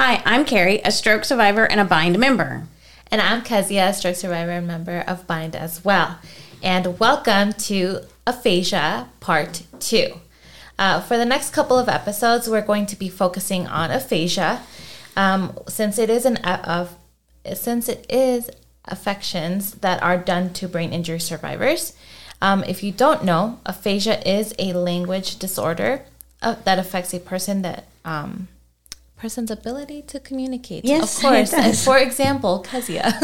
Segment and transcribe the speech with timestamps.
[0.00, 2.68] Hi, I'm Carrie, a stroke survivor and a BIND member.
[3.10, 6.20] And I'm Kezia, a stroke survivor and member of BIND as well.
[6.62, 10.12] And welcome to Aphasia Part 2.
[10.78, 14.62] Uh, for the next couple of episodes, we're going to be focusing on aphasia,
[15.16, 16.86] um, since it is an uh,
[17.52, 18.50] since it is
[18.84, 21.92] affections that are done to brain injury survivors.
[22.40, 26.04] Um, if you don't know, aphasia is a language disorder
[26.40, 28.46] uh, that affects a person that um,
[29.18, 30.84] person's ability to communicate.
[30.84, 31.50] Yes, of course.
[31.50, 31.84] does.
[31.84, 33.06] For example, Kezia.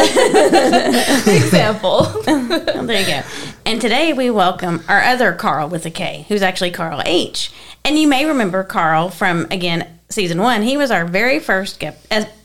[1.26, 2.06] example.
[2.26, 3.22] Well, there you go.
[3.64, 7.50] And today we welcome our other Karl with a K, who's actually Karl H.
[7.84, 10.62] And you may remember Karl from, again, season one.
[10.62, 11.82] He was our very first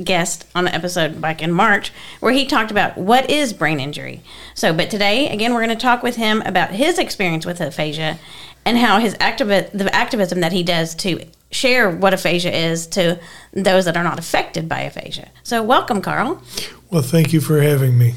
[0.04, 4.22] guest on an episode back in March where he talked about what is brain injury.
[4.54, 8.18] So, but today, again, we're going to talk with him about his experience with aphasia
[8.66, 13.20] and how his activi- the activism that he does to share what aphasia is to
[13.54, 15.30] those that are not affected by aphasia.
[15.44, 16.42] So, welcome, Karl.
[16.92, 18.16] Well, thank you for having me.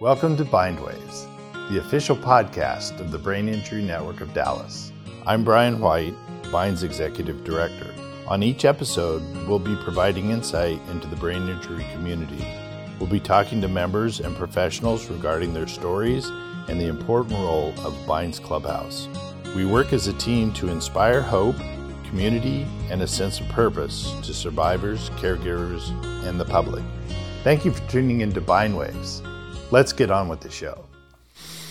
[0.00, 1.26] Welcome to Bindwaves,
[1.70, 4.92] the official podcast of the Brain Injury Network of Dallas.
[5.26, 6.14] I'm Brian White,
[6.50, 7.92] Bind's Executive Director.
[8.26, 12.46] On each episode, we'll be providing insight into the brain injury community.
[12.98, 16.26] We'll be talking to members and professionals regarding their stories
[16.68, 19.08] and the important role of Bind's Clubhouse.
[19.54, 21.56] We work as a team to inspire hope,
[22.08, 25.90] community, and a sense of purpose to survivors, caregivers,
[26.24, 26.84] and the public.
[27.44, 29.22] Thank you for tuning in into Bindwaves.
[29.70, 30.84] Let's get on with the show.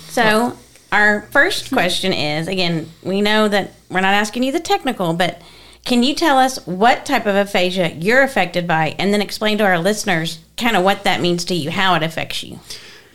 [0.07, 0.57] So,
[0.91, 5.41] our first question is again, we know that we're not asking you the technical, but
[5.85, 9.63] can you tell us what type of aphasia you're affected by and then explain to
[9.63, 12.59] our listeners kind of what that means to you, how it affects you?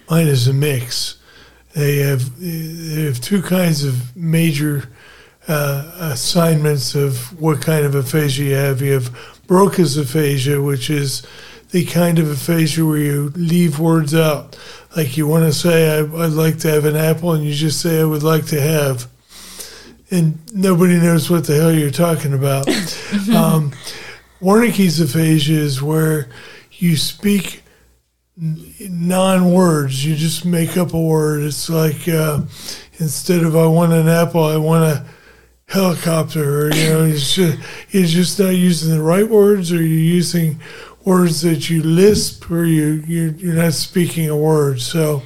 [0.09, 1.19] Mine is a mix.
[1.75, 4.89] They have they have two kinds of major
[5.49, 8.81] uh, assignments of what kind of aphasia you have.
[8.81, 9.11] You have
[9.47, 11.27] Broca's aphasia, which is
[11.71, 14.59] the kind of aphasia where you leave words out.
[14.97, 17.81] Like you want to say, I, I'd like to have an apple, and you just
[17.81, 19.09] say, I would like to have.
[20.11, 22.69] And nobody knows what the hell you're talking about.
[23.35, 23.73] um,
[24.41, 26.29] Wernicke's aphasia is where
[26.73, 27.63] you speak
[28.37, 30.05] non words.
[30.05, 31.45] You just make up a word.
[31.45, 32.43] It's like uh,
[32.99, 35.05] instead of I want an apple, I want a
[35.73, 36.67] helicopter.
[36.67, 37.59] Or, you know, it's just,
[37.91, 39.85] you're just not using the right words, or you're
[40.17, 40.61] using
[41.05, 44.81] words that you lisp, or you you're, you're not speaking a word.
[44.81, 45.23] So,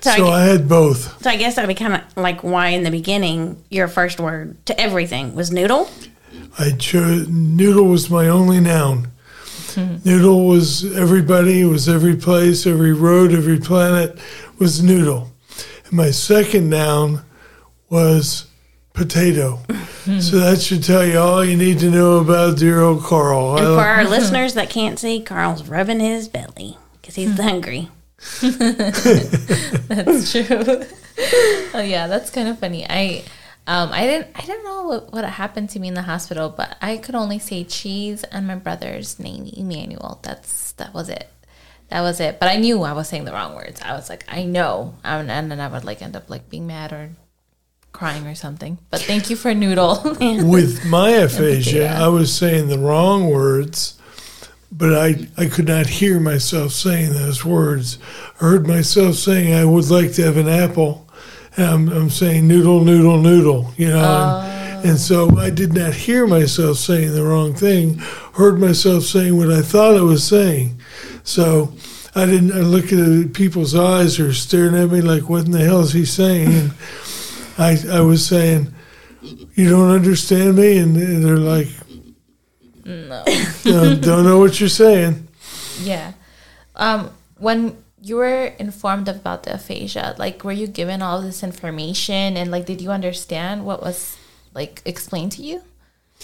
[0.00, 1.22] So I so get- I had both.
[1.22, 4.20] So I guess that would be kind of like why in the beginning your first
[4.20, 5.90] word to everything was noodle.
[6.58, 9.08] I chose noodle was my only noun.
[9.74, 9.96] Hmm.
[10.04, 14.18] Noodle was everybody, it was every place, every road, every planet
[14.58, 15.30] was noodle.
[15.84, 17.22] And my second noun
[17.88, 18.46] was
[18.92, 19.58] potato.
[20.20, 23.56] so that should tell you all you need to know about dear old Karl.
[23.56, 27.88] And for our listeners that can't see, Karl's rubbing his belly because he's hungry.
[28.42, 30.84] That's true.
[31.74, 32.86] oh yeah, that's kind of funny.
[32.88, 33.24] I
[33.66, 36.76] um I didn't I didn't know what, what happened to me in the hospital, but
[36.80, 40.20] I could only say cheese and my brother's name Emmanuel.
[40.22, 41.28] That's that was it.
[41.88, 42.38] That was it.
[42.38, 43.80] But I knew I was saying the wrong words.
[43.82, 46.66] I was like, I know, and, and then I would like end up like being
[46.66, 47.10] mad or
[47.92, 48.78] crying or something.
[48.90, 50.00] But thank you for noodle.
[50.20, 51.88] with my aphasia.
[51.88, 53.98] I was saying the wrong words,
[54.72, 57.98] but I, I could not hear myself saying those words.
[58.40, 61.08] I heard myself saying I would like to have an apple,
[61.56, 63.98] and I'm, I'm saying noodle, noodle, noodle, you know.
[63.98, 64.90] And, oh.
[64.90, 67.98] and so I did not hear myself saying the wrong thing,
[68.34, 70.80] heard myself saying what I thought I was saying.
[71.24, 71.74] So
[72.14, 75.60] I didn't I look at people's eyes or staring at me like, what in the
[75.60, 76.70] hell is he saying?
[77.60, 78.72] And I, I was saying,
[79.54, 80.78] you don't understand me?
[80.78, 81.68] And they're like,
[82.84, 83.22] no.
[83.64, 85.28] don't, don't know what you're saying.
[85.82, 86.12] Yeah.
[86.76, 92.38] Um, when you were informed about the aphasia, like, were you given all this information
[92.38, 94.16] and, like, did you understand what was,
[94.54, 95.62] like, explained to you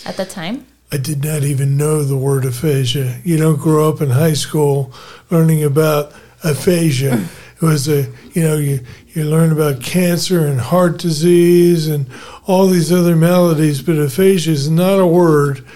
[0.06, 0.66] at the time?
[0.90, 3.20] I did not even know the word aphasia.
[3.24, 4.92] You don't grow up in high school
[5.30, 7.28] learning about aphasia.
[7.56, 12.06] It was a, you know, you, you learn about cancer and heart disease and
[12.46, 15.66] all these other maladies, but aphasia is not a word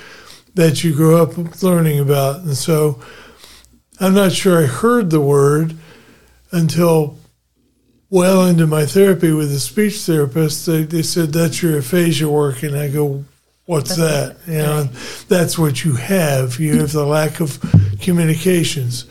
[0.54, 2.40] that you grow up learning about.
[2.40, 3.00] And so
[3.98, 5.74] I'm not sure I heard the word
[6.52, 7.16] until
[8.10, 10.66] well into my therapy with a speech therapist.
[10.66, 12.62] They, they said, That's your aphasia work.
[12.62, 13.24] And I go,
[13.66, 14.36] What's that?
[14.46, 14.84] You know,
[15.28, 16.58] that's what you have.
[16.58, 17.58] You have the lack of
[18.00, 19.04] communications.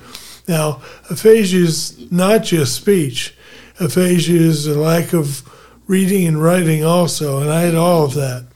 [0.49, 0.81] Now,
[1.11, 3.35] aphasia is not just speech.
[3.79, 5.47] Aphasia is a lack of
[5.85, 8.47] reading and writing also, and I had all of that.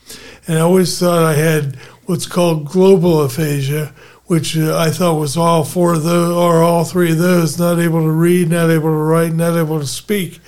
[0.48, 1.75] And I always thought I had
[2.07, 3.94] what's called global aphasia,
[4.25, 7.78] which uh, I thought was all four of those or all three of those, not
[7.78, 10.40] able to read, not able to write, not able to speak.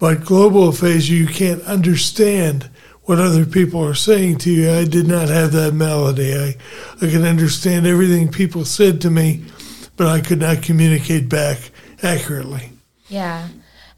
[0.00, 2.68] But global aphasia, you can't understand
[3.04, 4.72] what other people are saying to you.
[4.72, 6.34] I did not have that malady.
[6.34, 6.56] I,
[6.96, 9.44] I could understand everything people said to me,
[9.98, 11.58] but I could not communicate back
[12.02, 12.70] accurately.
[13.08, 13.48] Yeah.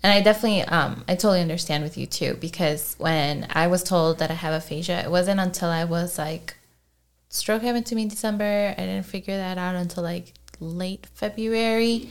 [0.02, 4.18] And I definitely, um, I totally understand with you too, because when I was told
[4.18, 6.56] that I have aphasia, it wasn't until I was like,
[7.28, 8.74] stroke happened to me in December.
[8.76, 12.08] I didn't figure that out until like late February.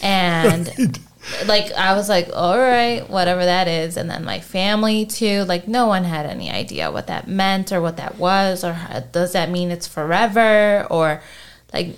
[0.00, 0.70] And
[1.46, 3.96] like, I was like, all right, whatever that is.
[3.96, 7.80] And then my family too, like, no one had any idea what that meant or
[7.80, 8.78] what that was, or
[9.10, 11.20] does that mean it's forever, or
[11.72, 11.96] like,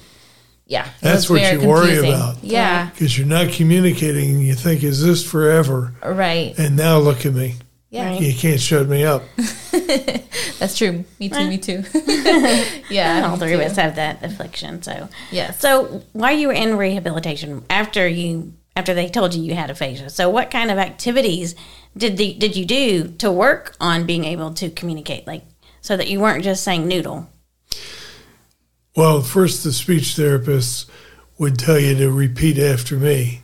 [0.66, 0.86] yeah.
[0.86, 2.42] it That's what very you worry about.
[2.42, 2.90] Yeah.
[2.90, 5.94] Because you're not communicating and you think, is this forever?
[6.04, 6.58] Right.
[6.58, 7.54] And now look at me.
[7.90, 8.18] Yeah.
[8.18, 9.22] You can't shut me up.
[10.58, 11.04] That's true.
[11.20, 11.48] Me too.
[11.48, 11.84] Me too.
[12.90, 13.28] yeah.
[13.28, 14.82] All three of us have that affliction.
[14.82, 15.52] So, yeah.
[15.52, 20.10] so while you were in rehabilitation, after you after they told you you had aphasia,
[20.10, 21.54] so what kind of activities
[21.96, 25.44] did the did you do to work on being able to communicate, like
[25.80, 27.30] so that you weren't just saying noodle?
[28.96, 30.86] Well, first, the speech therapists
[31.36, 33.42] would tell you to repeat after me.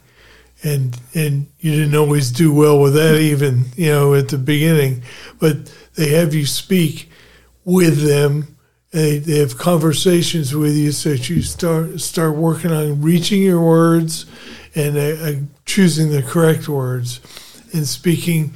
[0.62, 5.02] And, and you didn't always do well with that, even, you know, at the beginning.
[5.38, 7.10] But they have you speak
[7.66, 8.56] with them.
[8.92, 13.60] They, they have conversations with you so that you start, start working on reaching your
[13.60, 14.24] words
[14.74, 15.32] and uh, uh,
[15.66, 17.20] choosing the correct words
[17.74, 18.54] and speaking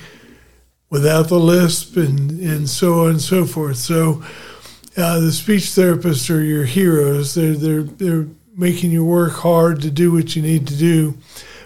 [0.89, 3.77] without the lisp and, and so on and so forth.
[3.77, 4.25] So,
[4.97, 7.35] uh, the speech therapists are your heroes.
[7.35, 11.17] They're they're they're making you work hard to do what you need to do,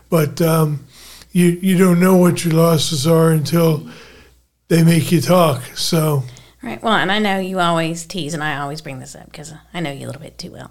[0.08, 0.84] but um,
[1.32, 3.88] you you don't know what your losses are until
[4.68, 5.62] they make you talk.
[5.76, 6.24] So
[6.62, 6.82] Right.
[6.82, 9.80] Well, and I know you always tease, and I always bring this up because I
[9.80, 10.70] know you a little bit too well.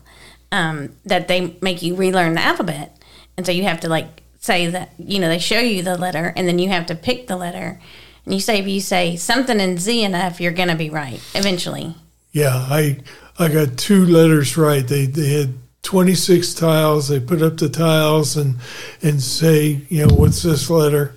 [0.52, 3.04] Um, that they make you relearn the alphabet,
[3.38, 6.32] and so you have to like say that you know they show you the letter,
[6.36, 7.82] and then you have to pick the letter.
[8.26, 11.96] And you say if you say something in Z enough, you're gonna be right eventually.
[12.31, 12.98] Yeah, I
[13.38, 14.86] I got two letters right.
[14.88, 15.54] They they had.
[15.81, 18.58] 26 tiles they put up the tiles and
[19.02, 21.16] and say you know what's this letter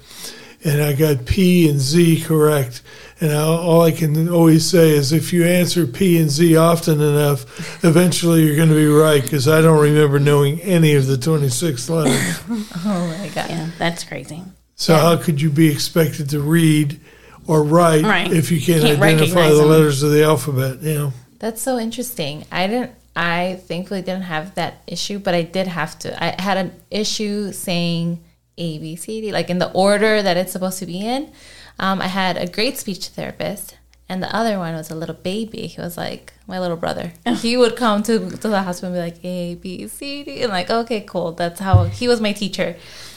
[0.64, 2.80] and i got p and z correct
[3.20, 7.00] and I, all i can always say is if you answer p and z often
[7.00, 11.18] enough eventually you're going to be right because i don't remember knowing any of the
[11.18, 13.50] 26 letters oh my god.
[13.50, 14.42] Yeah, that's crazy.
[14.76, 17.00] so how could you be expected to read
[17.46, 18.32] or write Right.
[18.32, 19.68] if you can't, Can't identify recognize the them.
[19.70, 22.44] letters of the alphabet you know That's so interesting.
[22.52, 22.92] I didn't.
[23.14, 26.08] I thankfully didn't have that issue, but I did have to.
[26.24, 28.22] I had an issue saying
[28.56, 31.30] A B C D like in the order that it's supposed to be in.
[31.78, 33.76] Um, I had a great speech therapist,
[34.12, 35.62] and the other one was a little baby.
[35.74, 37.06] He was like my little brother.
[37.26, 37.34] Oh.
[37.34, 40.50] He would come to to the hospital and be like A B C D, and
[40.58, 41.32] like okay, cool.
[41.32, 42.68] That's how he was my teacher.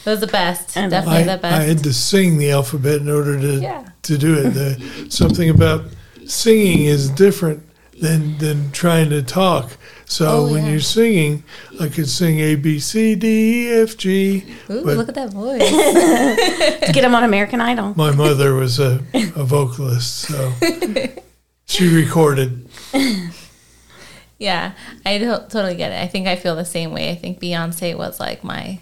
[0.06, 1.60] It was the best, I definitely I, the best.
[1.60, 3.82] I had to sing the alphabet in order to Yeah.
[4.08, 4.50] to do it.
[4.58, 4.70] The,
[5.10, 5.80] something about
[6.26, 7.62] singing is different
[8.00, 9.76] than than trying to talk.
[10.08, 10.70] So Oh, when yeah.
[10.72, 11.42] you're singing,
[11.80, 13.26] I could sing A B C D
[13.68, 14.44] E F G.
[14.70, 15.60] Ooh, look at that voice.
[16.92, 17.94] Get him on American Idol.
[17.96, 20.52] my mother was a, a vocalist, so
[21.66, 22.68] she recorded.
[24.38, 24.72] Yeah,
[25.06, 26.00] I to- totally get it.
[26.02, 27.10] I think I feel the same way.
[27.10, 28.78] I think Beyonce was like my,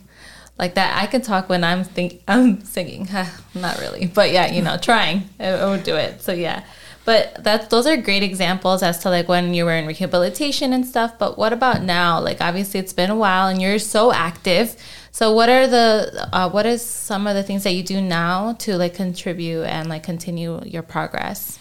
[0.58, 1.00] like that.
[1.00, 3.08] I can talk when I'm think I'm singing.
[3.54, 5.28] Not really, but yeah, you know, trying.
[5.38, 6.22] I, I would do it.
[6.22, 6.64] So yeah,
[7.04, 10.86] but that those are great examples as to like when you were in rehabilitation and
[10.86, 11.18] stuff.
[11.18, 12.20] But what about now?
[12.20, 14.76] Like obviously it's been a while and you're so active.
[15.10, 18.54] So what are the uh, what is some of the things that you do now
[18.60, 21.58] to like contribute and like continue your progress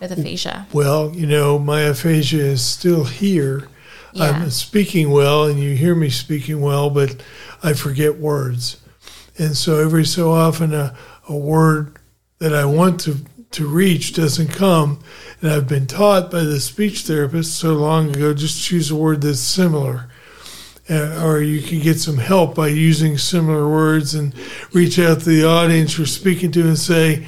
[0.00, 0.66] with aphasia?
[0.72, 3.68] Well, you know, my aphasia is still here.
[4.12, 4.24] Yeah.
[4.24, 7.16] I'm speaking well, and you hear me speaking well, but
[7.62, 8.78] I forget words.
[9.38, 10.96] And so every so often, a,
[11.28, 11.98] a word
[12.38, 13.18] that I want to,
[13.52, 15.00] to reach doesn't come.
[15.40, 19.22] And I've been taught by the speech therapist so long ago just choose a word
[19.22, 20.08] that's similar.
[20.88, 24.32] Uh, or you can get some help by using similar words and
[24.72, 27.26] reach out to the audience you're speaking to and say,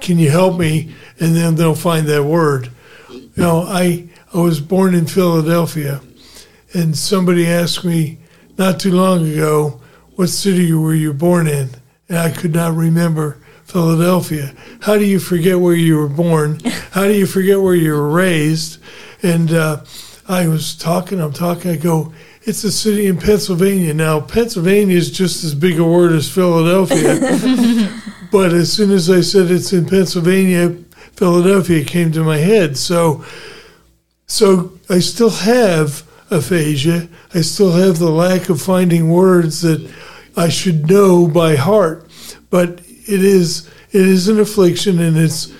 [0.00, 0.94] can you help me?
[1.18, 2.70] And then they'll find that word.
[3.10, 6.00] You know, I, I was born in Philadelphia,
[6.72, 8.18] and somebody asked me
[8.56, 9.80] not too long ago,
[10.14, 11.70] what city were you born in?
[12.08, 13.38] And I could not remember
[13.74, 14.54] Philadelphia.
[14.82, 16.60] How do you forget where you were born?
[16.92, 18.80] How do you forget where you were raised?
[19.20, 19.84] And uh,
[20.28, 23.92] I was talking, I'm talking, I go, it's a city in Pennsylvania.
[23.92, 27.90] Now, Pennsylvania is just as big a word as Philadelphia.
[28.30, 30.70] But as soon as I said it's in Pennsylvania,
[31.12, 32.76] Philadelphia came to my head.
[32.76, 33.24] So,
[34.26, 36.02] so I still have
[36.32, 37.08] aphasia.
[37.32, 39.88] I still have the lack of finding words that
[40.36, 42.10] I should know by heart.
[42.50, 45.52] But it is it is an affliction, and it's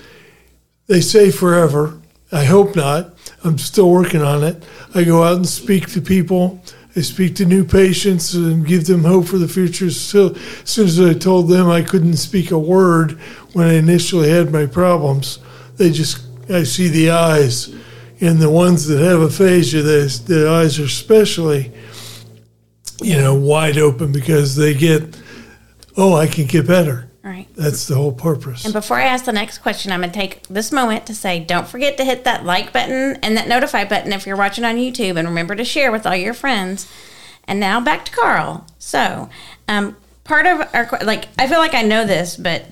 [0.87, 1.99] they say forever.
[2.31, 3.15] I hope not.
[3.43, 4.63] I'm still working on it.
[4.93, 6.61] I go out and speak to people.
[6.95, 9.91] I speak to new patients and give them hope for the future.
[9.91, 13.19] So, as soon as I told them I couldn't speak a word
[13.53, 15.39] when I initially had my problems,
[15.75, 17.75] they just, I see the eyes.
[18.21, 21.73] And the ones that have aphasia, the, the eyes are especially,
[23.01, 25.19] you know, wide open because they get,
[25.97, 27.11] oh, I can get better.
[27.25, 27.47] Right.
[27.55, 28.65] That's the whole purpose.
[28.65, 31.39] And before I ask the next question, I'm going to take this moment to say
[31.39, 34.75] don't forget to hit that like button and that notify button if you're watching on
[34.75, 36.87] YouTube, and remember to share with all your friends.
[37.47, 38.67] And now back to Karl.
[38.77, 39.27] So,
[39.67, 42.67] um, part of our, like, I feel like I know this, but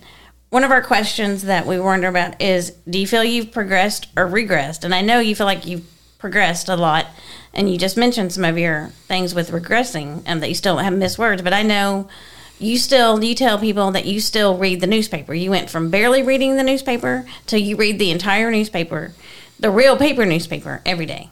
[0.52, 4.28] one of our questions that we wonder about is do you feel you've progressed or
[4.28, 4.84] regressed?
[4.84, 7.08] And I know you feel like you've progressed a lot,
[7.56, 10.94] and you just mentioned some of your things with regressing and that you still have
[10.94, 12.08] missed words, but I know
[12.64, 15.34] you still you tell people that you still read the newspaper.
[15.34, 19.14] You went from barely reading the newspaper to you read the entire newspaper,
[19.60, 21.30] the real paper newspaper every day.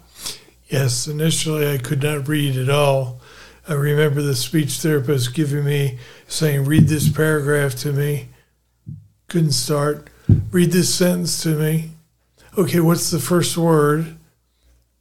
[0.68, 3.20] Yes, initially I could not read at all.
[3.68, 8.30] I remember the speech therapist giving me, saying, read this paragraph to me.
[9.28, 10.10] Couldn't start.
[10.52, 11.92] Read this sentence to me.
[12.58, 14.18] Okay, what's the first word?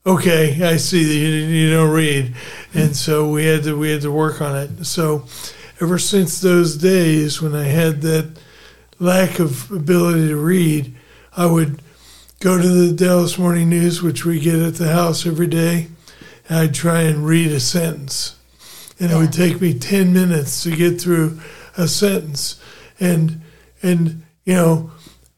[0.07, 2.35] Okay, I see that you, you don't read,
[2.73, 4.87] and so we had to we had to work on it.
[4.87, 5.25] So,
[5.81, 8.39] ever since those days when I had that
[8.99, 10.95] lack of ability to read,
[11.37, 11.81] I would
[12.41, 15.89] go to the Dallas Morning News, which we get at the house every day,
[16.49, 18.37] and I'd try and read a sentence.
[18.99, 21.41] And it would take me 10 minutes to get through
[21.79, 22.61] a sentence.
[22.99, 23.41] And,
[23.83, 24.91] and, you know,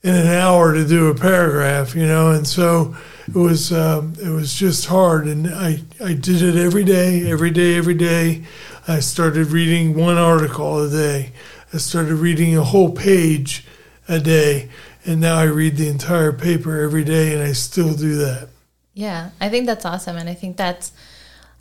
[0.03, 2.97] in an hour to do a paragraph, you know, and so
[3.29, 5.29] it was, um, it was just hard.
[5.29, 8.43] And I, I did it every day, every day, every day.
[8.89, 11.33] I started reading one article a day.
[11.73, 13.65] I started reading a whole page
[14.09, 14.71] a day.
[15.05, 18.49] And now I read the entire paper every day, and I still do that.
[18.95, 20.17] Yeah, I think that's awesome.
[20.17, 20.93] And I think that's,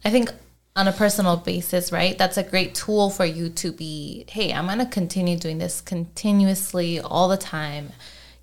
[0.03, 0.31] I think
[0.75, 2.17] on a personal basis, right?
[2.17, 5.81] That's a great tool for you to be, hey, I'm going to continue doing this
[5.81, 7.91] continuously all the time,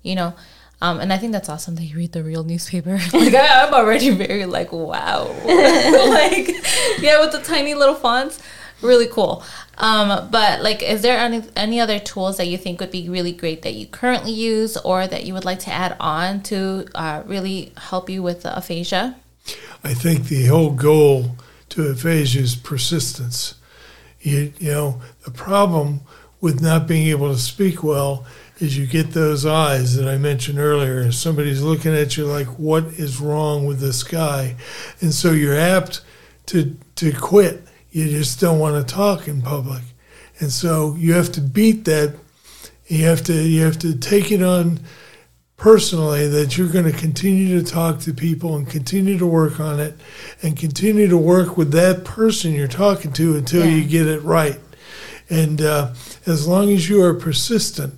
[0.03, 0.33] you know?
[0.81, 2.91] Um, and I think that's awesome that you read the real newspaper.
[3.13, 6.47] like I, I'm already very like, wow, like
[6.99, 8.41] yeah, with the tiny little fonts,
[8.81, 9.43] really cool.
[9.77, 13.31] Um, but like, is there any any other tools that you think would be really
[13.31, 17.23] great that you currently use, or that you would like to add on to uh,
[17.25, 19.15] really help you with the aphasia?
[19.83, 21.37] I think the whole goal
[21.69, 23.55] to aphasia is persistence.
[24.21, 26.01] You, you know, the problem
[26.41, 28.25] with not being able to speak well
[28.59, 31.11] is you get those eyes that I mentioned earlier.
[31.11, 34.55] Somebody's looking at you like, what is wrong with this guy?
[34.99, 36.01] And so you're apt
[36.47, 37.63] to, to quit.
[37.91, 39.81] You just don't want to talk in public.
[40.39, 42.15] And so you have to beat that.
[42.87, 44.79] You have to, you have to take it on
[45.57, 49.79] personally that you're going to continue to talk to people and continue to work on
[49.79, 49.95] it
[50.41, 53.75] and continue to work with that person you're talking to until Yeah.
[53.75, 54.59] you get it right.
[55.29, 55.93] And uh,
[56.25, 57.95] as long as you are persistent,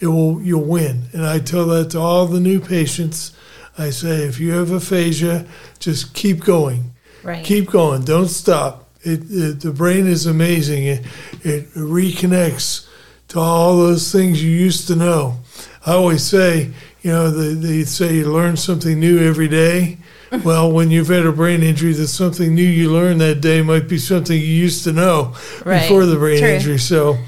[0.00, 1.04] it will you'll win.
[1.12, 3.32] And I tell that to all the new patients.
[3.78, 5.46] I say, if you have aphasia,
[5.78, 6.92] just keep going.
[7.22, 7.44] Right.
[7.44, 8.02] Keep going.
[8.02, 8.81] Don't stop.
[9.04, 10.84] It, it the brain is amazing.
[10.84, 11.04] It,
[11.42, 12.86] it reconnects
[13.28, 15.38] to all those things you used to know.
[15.86, 16.70] I always say,
[17.02, 19.98] you know, they, they say you learn something new every day.
[20.44, 23.86] Well, when you've had a brain injury, that something new you learned that day might
[23.86, 25.82] be something you used to know Right.
[25.82, 26.48] before the brain True.
[26.48, 26.78] injury.
[26.78, 27.18] So,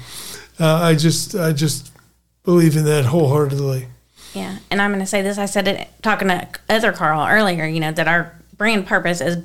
[0.59, 1.91] uh, I just, I just
[2.45, 3.85] believe in that wholeheartedly.
[4.33, 5.37] Yeah, and I'm going to say this.
[5.37, 7.67] I said it talking to other Carl earlier.
[7.67, 9.37] You know that our brand purpose is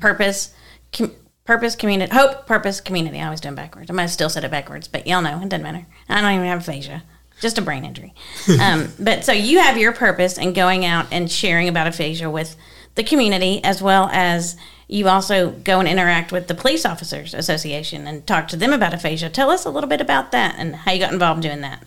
[0.00, 0.52] purpose,
[0.92, 1.12] com,
[1.44, 3.20] purpose, community, hope, purpose, community.
[3.20, 3.90] I was doing backwards.
[3.90, 5.86] I might have still said it backwards, but y'all know it doesn't matter.
[6.08, 7.02] I don't even have aphasia,
[7.40, 8.14] just a brain injury.
[8.60, 12.56] um, but so you have your purpose in going out and sharing about aphasia with
[12.94, 14.56] the community, as well as
[14.88, 18.94] you also go and interact with the police officers association and talk to them about
[18.94, 19.28] aphasia.
[19.28, 21.82] Tell us a little bit about that and how you got involved doing that.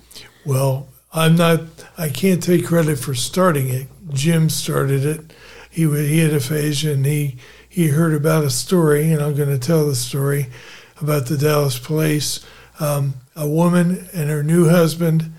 [0.45, 1.61] Well, I'm not.
[1.97, 3.87] I can't take credit for starting it.
[4.13, 5.21] Jim started it.
[5.69, 7.37] He he had aphasia, and he
[7.77, 10.47] he heard about a story, and I'm going to tell the story
[10.99, 12.43] about the Dallas police.
[12.79, 15.31] Um, a woman and her new husband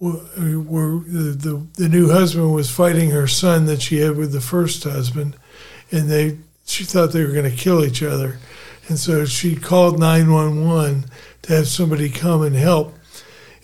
[0.00, 0.22] were,
[0.58, 4.40] were the, the the new husband was fighting her son that she had with the
[4.40, 5.36] first husband,
[5.90, 8.38] and they she thought they were going to kill each other,
[8.88, 11.04] and so she called 911
[11.42, 12.94] to have somebody come and help.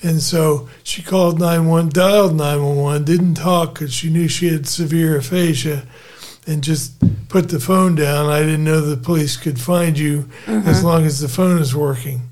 [0.03, 5.17] And so she called 911, dialed 911, didn't talk because she knew she had severe
[5.17, 5.85] aphasia.
[6.47, 6.93] and just
[7.29, 8.27] put the phone down.
[8.31, 12.23] I didn't know the police could find you as long as the phone is working.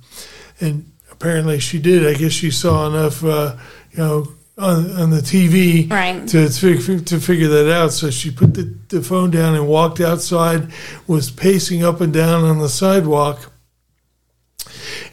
[0.60, 2.06] And apparently she did.
[2.06, 3.56] I guess she saw enough, uh,
[3.92, 6.26] you know, on, on the TV Right.
[6.28, 7.92] to, to to figure that out.
[7.92, 10.72] So she put the, the phone down and walked outside,
[11.06, 13.52] was pacing up and down on the sidewalk.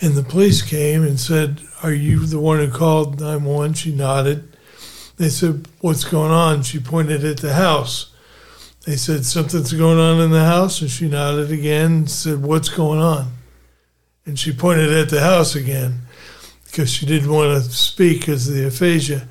[0.02, 3.74] And the police came and said, Are you the one who called 911?
[3.74, 4.56] She nodded.
[5.18, 6.64] They said, What's going on?
[6.64, 8.13] She pointed at the house.
[8.86, 10.82] They said, Something's going on in the house.
[10.82, 13.32] And she nodded again and said, What's going on?
[14.26, 16.02] And she pointed at the house again
[16.66, 19.28] because she didn't want to speak because of the aphasia.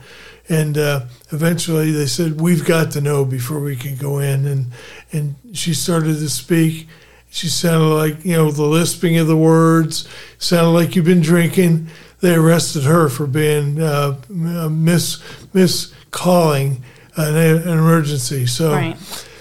[0.49, 4.47] And uh, eventually they said, We've got to know before we can go in.
[4.47, 4.67] And,
[5.13, 6.89] and she started to speak.
[7.31, 10.07] She sounded like, you know, the lisping of the words,
[10.39, 11.89] sounded like you've been drinking.
[12.21, 16.85] They arrested her for being uh, mis miscalling
[17.17, 18.47] an, an emergency.
[18.47, 18.99] So, Right.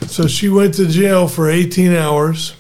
[0.07, 2.55] so she went to jail for 18 hours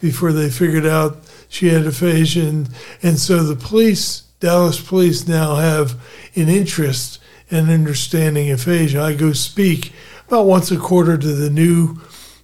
[0.00, 2.46] before they figured out she had aphasia.
[2.46, 2.68] And,
[3.02, 5.94] and so the police, Dallas police, now have
[6.34, 7.18] an interest
[7.50, 9.02] in understanding aphasia.
[9.02, 9.92] I go speak
[10.26, 11.98] about once a quarter to the new,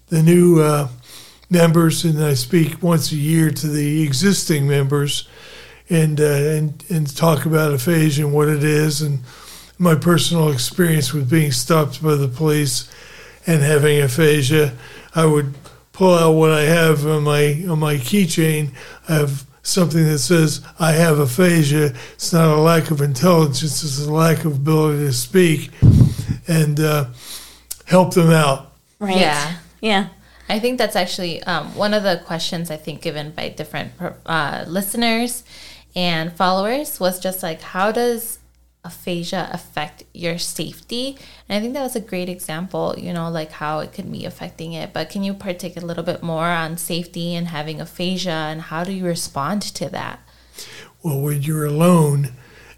[0.09, 0.89] the new uh,
[1.51, 5.29] members, and I speak once a year to the existing members,
[5.91, 9.21] and uh, and and talk about aphasia and what it is, and
[9.79, 12.91] my personal experience with being stopped by the police
[13.47, 14.75] and having aphasia.
[15.15, 15.55] I would
[15.93, 18.71] pull out what I have on my on my keychain.
[19.09, 21.95] I have something that says I have aphasia.
[22.15, 25.71] It's not a lack of intelligence; it's a lack of ability to speak,
[26.47, 27.07] and uh,
[27.87, 28.73] help them out.
[28.99, 29.17] Right.
[29.17, 29.57] Yeah.
[29.81, 30.09] Yeah.
[30.49, 33.93] I think that's actually um, one of the questions I think given by different
[34.27, 35.43] uh, listeners
[35.97, 38.41] and followers was just like, how does
[38.85, 41.19] aphasia affect your safety?
[41.49, 44.25] And I think that was a great example, you know, like how it could be
[44.25, 44.93] affecting it.
[44.93, 48.85] But can you partake a little bit more on safety and having aphasia and how
[48.85, 50.21] do you respond to that?
[51.03, 52.33] Well, when you're alone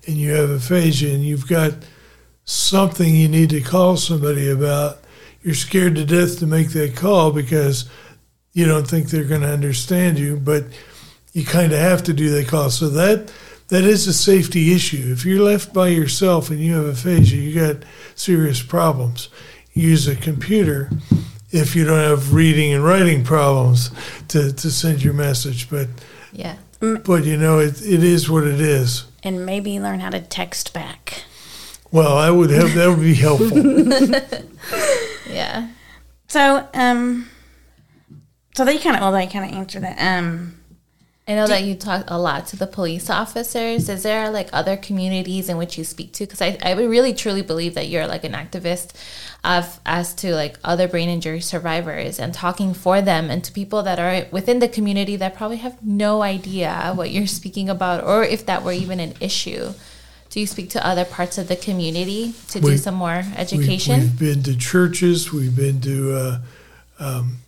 [0.07, 1.73] and you have aphasia and you've got
[2.45, 5.01] something you need to call somebody about,
[5.43, 7.89] you're scared to death to make that call because
[8.53, 10.65] you don't think they're going to understand you, but
[11.33, 12.71] you kind of have to do that call.
[12.71, 13.31] So that
[13.69, 15.13] that is a safety issue.
[15.13, 17.83] If you're left by yourself and you have aphasia, you got
[18.15, 19.29] serious problems.
[19.73, 20.91] Use a computer
[21.51, 23.91] if you don't have reading and writing problems
[24.29, 25.69] to, to send your message.
[25.71, 25.89] But
[26.33, 26.57] Yeah.
[26.81, 29.05] but you know it, it is what it is.
[29.23, 31.25] And maybe learn how to text back.
[31.93, 34.47] Well, I would have that would be helpful.
[35.29, 35.69] Yeah.
[36.29, 37.29] So, um,
[38.55, 39.99] so they kind of, well, they kind of answered that.
[40.01, 40.61] Um,
[41.29, 43.89] I know that you talk a lot to the police officers.
[43.89, 46.25] Is there like other communities in which you speak to?
[46.25, 48.93] Because I, I really truly believe that you're like an activist
[49.43, 53.83] of as to like other brain injury survivors and talking for them and to people
[53.83, 58.23] that are within the community that probably have no idea what you're speaking about or
[58.23, 59.73] if that were even an issue.
[60.31, 64.01] Do you speak to other parts of the community to do some more We've, education?
[64.01, 65.33] we've been to churches.
[65.33, 66.39] We've been to uh,
[67.01, 67.39] um,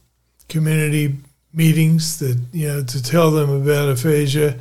[0.48, 1.18] community
[1.52, 4.58] meetings that you know to tell them about aphasia.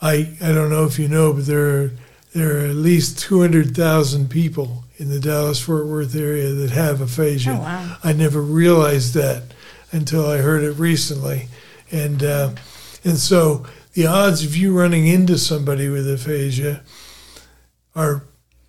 [0.00, 1.90] I I don't know if you know, but there are
[2.34, 6.70] there are at least two hundred thousand people in the Dallas Fort Worth area that
[6.70, 7.52] have aphasia.
[7.52, 7.96] Oh, wow.
[8.02, 9.42] I never realized that
[9.92, 11.48] until I heard it recently,
[11.90, 12.50] and uh,
[13.04, 16.82] and so the odds of you running into somebody with aphasia
[17.96, 18.22] are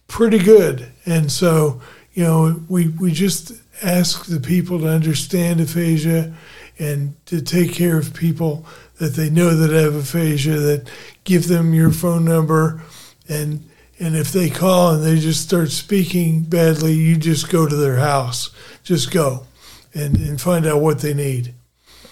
[0.07, 0.91] pretty good.
[1.05, 1.81] And so,
[2.13, 3.51] you know, we, we just
[3.83, 6.33] ask the people to understand aphasia
[6.79, 8.65] and to take care of people
[8.99, 10.89] that they know that have aphasia, that
[11.25, 12.81] give them your phone number.
[13.27, 17.75] And, and if they call and they just start speaking badly, you just go to
[17.75, 18.49] their house.
[18.83, 19.45] Just go
[19.93, 21.53] and, and find out what they need.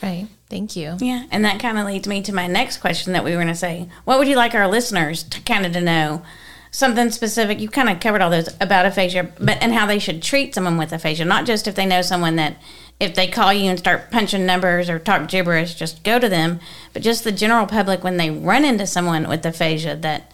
[0.03, 0.27] right.
[0.49, 0.95] Thank you.
[0.99, 1.25] yeah.
[1.29, 3.55] And that kind of leads me to my next question that we were going to
[3.55, 3.89] say.
[4.05, 6.21] What would you like our listeners to kind of to know?
[6.71, 7.59] Something specific.
[7.59, 10.77] You kind of covered all those about aphasia, but and how they should treat someone
[10.77, 11.25] with aphasia.
[11.25, 12.61] Not just if they know someone that
[12.99, 16.59] if they call you and start punching numbers or talk gibberish, just go to them.
[16.93, 20.31] But just the general public when they run into someone with aphasia, that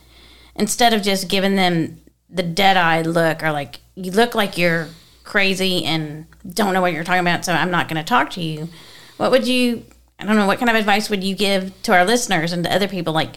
[0.55, 4.87] instead of just giving them the dead eye look or like you look like you're
[5.23, 8.41] crazy and don't know what you're talking about, so I'm not going to talk to
[8.41, 8.69] you.
[9.17, 9.85] What would you?
[10.19, 10.47] I don't know.
[10.47, 13.13] What kind of advice would you give to our listeners and to other people?
[13.13, 13.35] Like,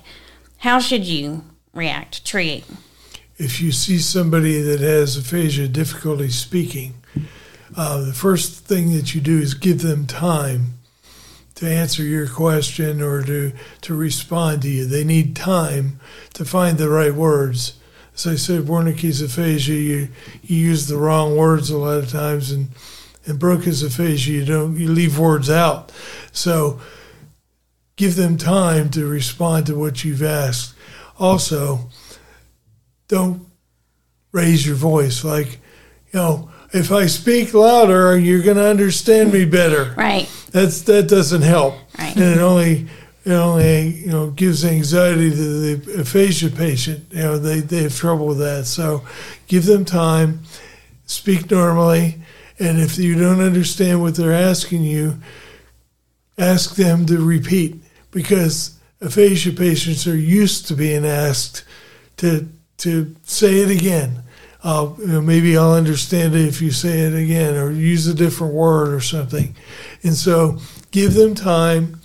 [0.58, 2.64] how should you react, treat?
[3.38, 6.94] if you see somebody that has aphasia, difficulty speaking,
[7.76, 10.78] uh, the first thing that you do is give them time
[11.54, 14.86] to answer your question or to, to respond to you.
[14.86, 16.00] They need time
[16.34, 17.78] to find the right words.
[18.14, 20.08] As I said, Wernicke's aphasia, you,
[20.42, 22.68] you use the wrong words a lot of times, and,
[23.26, 25.92] And Broca's aphasia, you don't you leave words out.
[26.32, 26.80] So
[27.96, 30.74] give them time to respond to what you've asked.
[31.18, 31.90] Also,
[33.08, 33.46] don't
[34.32, 35.58] raise your voice like,
[36.12, 39.94] you know, if I speak louder, you're going to understand me better.
[39.96, 40.28] Right.
[40.50, 42.14] That's that doesn't help, Right.
[42.14, 42.86] and it only
[43.24, 45.36] it only you know gives anxiety to
[45.76, 47.04] the aphasia patient.
[47.10, 48.66] You know they they have trouble with that.
[48.66, 49.02] So
[49.48, 50.40] give them time,
[51.06, 52.16] speak normally,
[52.58, 55.18] and if you don't understand what they're asking you,
[56.38, 57.76] ask them to repeat
[58.10, 61.64] because aphasia patients are used to being asked
[62.18, 64.22] to to say it again.
[64.66, 68.92] Uh, maybe I'll understand it if you say it again or use a different word
[68.92, 69.54] or something.
[70.02, 70.58] And so
[70.90, 72.00] give them time,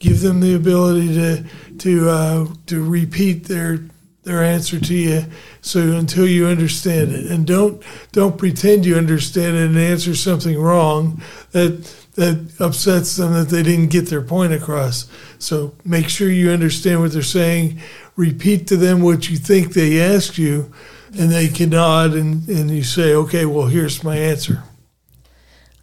[0.00, 1.44] give them the ability to
[1.78, 3.84] to uh, to repeat their
[4.24, 5.26] their answer to you
[5.60, 7.30] so until you understand it.
[7.30, 11.84] And don't don't pretend you understand it and answer something wrong that
[12.16, 15.08] that upsets them that they didn't get their point across.
[15.38, 17.80] So make sure you understand what they're saying.
[18.16, 20.72] Repeat to them what you think they asked you
[21.18, 24.62] and they can nod and, and you say okay well here's my answer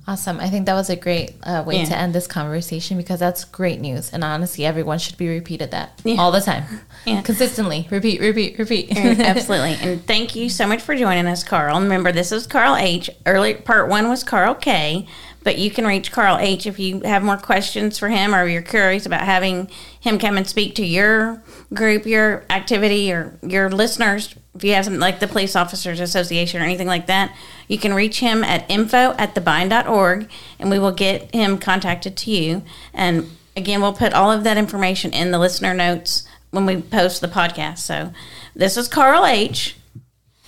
[0.07, 0.39] Awesome.
[0.39, 1.85] I think that was a great uh, way Yeah.
[1.85, 4.11] to end this conversation because that's great news.
[4.11, 6.15] And honestly, everyone should be repeated that Yeah.
[6.15, 6.63] all the time,
[7.05, 7.21] Yeah.
[7.21, 7.87] consistently.
[7.91, 8.97] Repeat, repeat, repeat.
[8.97, 9.73] Absolutely.
[9.87, 11.75] And thank you so much for joining us, Karl.
[11.75, 13.11] And remember, this is Karl H.
[13.27, 15.05] Early part one was Carl K.
[15.43, 16.65] But you can reach Karl H.
[16.65, 20.45] if you have more questions for him or you're curious about having him come and
[20.47, 21.41] speak to your
[21.73, 24.35] group, your activity, or your listeners.
[24.53, 27.33] If you have something like the Police Officers Association or anything like that,
[27.69, 32.31] you can reach him at info at thebind.org and we will get him contacted to
[32.31, 32.63] you.
[32.93, 37.21] And again, we'll put all of that information in the listener notes when we post
[37.21, 37.77] the podcast.
[37.79, 38.11] So
[38.55, 39.77] this is Karl H.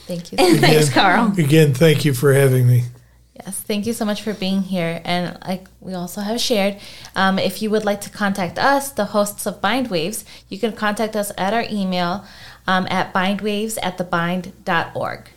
[0.07, 0.37] Thank you.
[0.39, 1.39] And thanks, Again- Karl.
[1.39, 2.83] again thank you for having me
[3.45, 5.01] Yes, thank you so much for being here.
[5.03, 6.77] And like we also have shared,
[7.15, 10.73] um, if you would like to contact us, the hosts of Bind Waves, you can
[10.73, 12.25] contact us at our email
[12.67, 15.29] um, at bindwaves at thebind.org.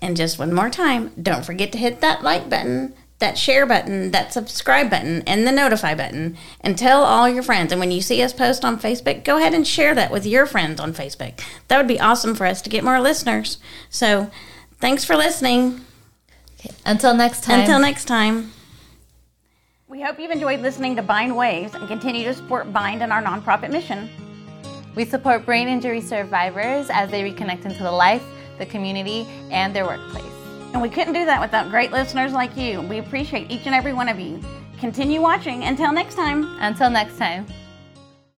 [0.00, 4.10] And just one more time, don't forget to hit that like button, that share button,
[4.10, 7.70] that subscribe button, and the notify button, and tell all your friends.
[7.70, 10.46] And when you see us post on Facebook, go ahead and share that with your
[10.46, 11.40] friends on Facebook.
[11.68, 13.58] That would be awesome for us to get more listeners.
[13.88, 14.32] So
[14.80, 15.84] thanks for listening.
[16.84, 17.60] Until next time.
[17.60, 18.52] Until next time.
[19.88, 23.22] We hope you've enjoyed listening to Bind Waves and continue to support Bind and our
[23.22, 24.08] nonprofit mission.
[24.94, 28.22] we support brain injury survivors as they reconnect into the life,
[28.58, 30.24] the community, and their workplace.
[30.72, 32.80] And we couldn't do that without great listeners like you.
[32.82, 34.40] We appreciate each and every one of you.
[34.80, 35.64] Continue watching.
[35.64, 36.56] Until next time.
[36.60, 37.46] Until next time.